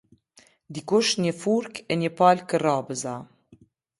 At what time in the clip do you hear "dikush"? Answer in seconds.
0.77-1.11